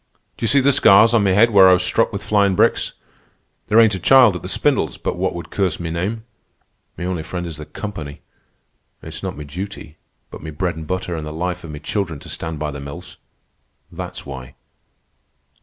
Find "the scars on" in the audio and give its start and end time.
0.61-1.21